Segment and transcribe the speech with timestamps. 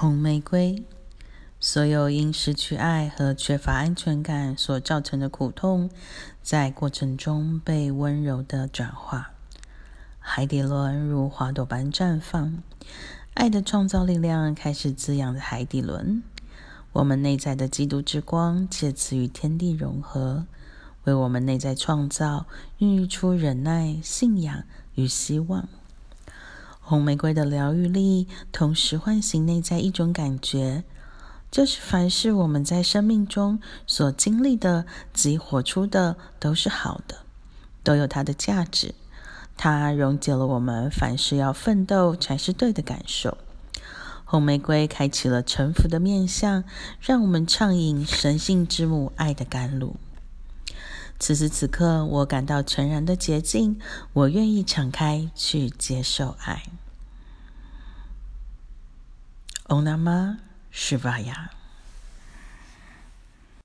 [0.00, 0.82] 红玫瑰，
[1.60, 5.90] 所有因失去爱和缺乏安全感所造成的苦痛，
[6.42, 9.32] 在过程中被温柔的转化。
[10.18, 12.62] 海底轮如花朵般绽放，
[13.34, 16.22] 爱的创造力量开始滋养着海底轮。
[16.92, 20.46] 我们内在的基督之光借此与天地融合，
[21.04, 22.46] 为我们内在创造、
[22.78, 24.64] 孕育出忍耐、信仰
[24.94, 25.68] 与希望。
[26.90, 30.82] 红玫瑰的疗愈力，同时唤醒内在一种感觉，
[31.48, 37.18] 就是凡是我们在生命中所经历的及活出的，都是好的，
[37.84, 38.92] 都有它的价值。
[39.56, 43.38] 它溶解了我们凡事要奋斗才是对的感受。
[44.24, 46.64] 红玫瑰开启了臣服的面相，
[47.00, 49.94] 让我们畅饮神性之母爱的甘露。
[51.20, 53.78] 此时此刻，我感到全然的洁净，
[54.12, 56.64] 我愿意敞开去接受爱。
[59.70, 60.40] Onama
[60.72, 61.59] Shivaya.